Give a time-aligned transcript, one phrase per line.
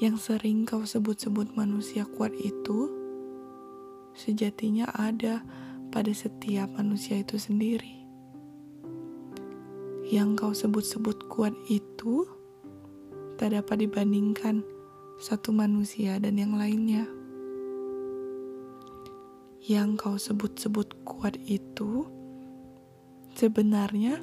[0.00, 2.88] yang sering kau sebut-sebut manusia kuat itu
[4.16, 5.44] sejatinya ada
[5.92, 8.00] pada setiap manusia itu sendiri.
[10.08, 12.24] Yang kau sebut-sebut kuat itu
[13.36, 14.64] tak dapat dibandingkan
[15.20, 17.04] satu manusia dan yang lainnya.
[19.68, 22.08] Yang kau sebut-sebut kuat itu
[23.36, 24.16] sebenarnya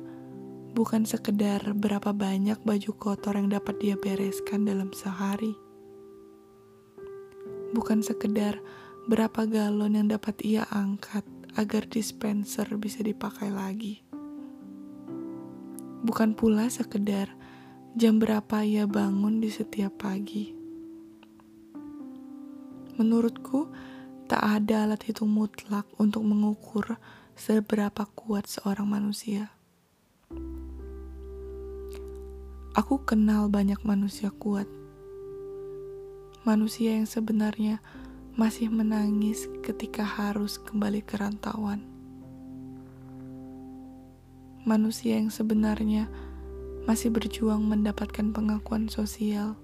[0.74, 5.67] bukan sekedar berapa banyak baju kotor yang dapat dia bereskan dalam sehari.
[7.76, 8.60] Bukan sekedar
[9.08, 11.24] berapa galon yang dapat ia angkat
[11.58, 14.04] agar dispenser bisa dipakai lagi.
[16.06, 17.34] Bukan pula sekedar
[17.98, 20.54] jam berapa ia bangun di setiap pagi.
[22.98, 23.70] Menurutku,
[24.30, 27.00] tak ada alat hitung mutlak untuk mengukur
[27.34, 29.54] seberapa kuat seorang manusia.
[32.78, 34.70] Aku kenal banyak manusia kuat.
[36.48, 37.84] Manusia yang sebenarnya
[38.40, 41.84] masih menangis ketika harus kembali ke rantauan.
[44.64, 46.08] Manusia yang sebenarnya
[46.88, 49.60] masih berjuang mendapatkan pengakuan sosial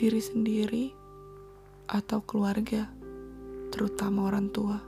[0.00, 0.96] diri sendiri
[1.84, 2.88] atau keluarga,
[3.68, 4.80] terutama orang tua.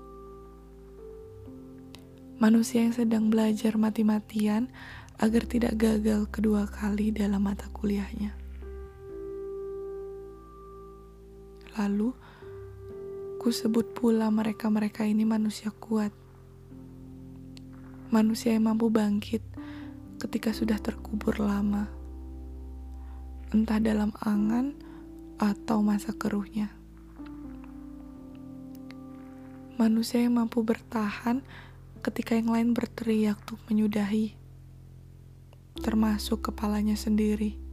[2.41, 4.73] Manusia yang sedang belajar mati-matian
[5.21, 8.46] agar tidak gagal kedua kali dalam mata kuliahnya.
[11.77, 12.17] Lalu,
[13.47, 16.11] Ku sebut pula mereka-mereka ini manusia kuat.
[18.11, 19.39] Manusia yang mampu bangkit
[20.19, 21.87] ketika sudah terkubur lama.
[23.55, 24.75] Entah dalam angan
[25.39, 26.75] atau masa keruhnya.
[29.79, 31.39] Manusia yang mampu bertahan
[32.03, 34.35] ketika yang lain berteriak untuk menyudahi,
[35.87, 37.66] termasuk kepalanya sendiri.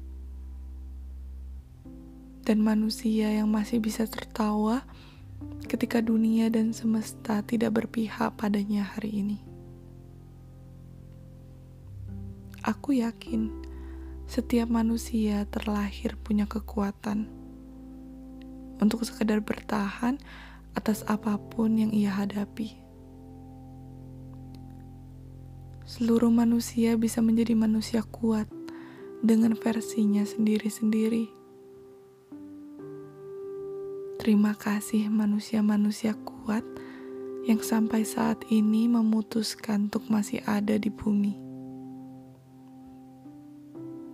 [2.44, 4.84] Dan manusia yang masih bisa tertawa
[5.68, 9.38] ketika dunia dan semesta tidak berpihak padanya hari ini.
[12.63, 13.51] Aku yakin
[14.28, 17.28] setiap manusia terlahir punya kekuatan
[18.79, 20.19] untuk sekedar bertahan
[20.75, 22.75] atas apa pun yang ia hadapi.
[25.84, 28.47] Seluruh manusia bisa menjadi manusia kuat
[29.19, 31.43] dengan versinya sendiri-sendiri.
[34.23, 36.63] Terima kasih manusia-manusia kuat
[37.44, 41.35] yang sampai saat ini memutuskan untuk masih ada di bumi.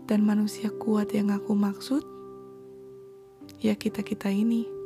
[0.09, 2.01] Dan manusia kuat yang aku maksud,
[3.61, 4.78] ya kita-kita ini.